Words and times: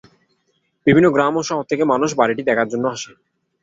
বিভিন্ন 0.87 1.07
গ্রাম 1.15 1.33
ও 1.37 1.47
শহর 1.49 1.65
থেকে 1.65 1.83
মানুষ 1.83 2.09
বাড়িটি 2.15 2.41
দেখার 2.45 2.67
জন্য 2.69 2.85
আসে। 2.87 3.11